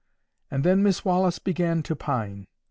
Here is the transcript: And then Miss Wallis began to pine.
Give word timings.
And 0.49 0.63
then 0.63 0.81
Miss 0.81 1.05
Wallis 1.05 1.37
began 1.37 1.83
to 1.83 1.95
pine. 1.95 2.47